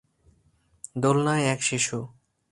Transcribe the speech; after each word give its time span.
দোলনায় 0.95 1.43
এক 1.45 1.59
শিশু। 1.63 1.97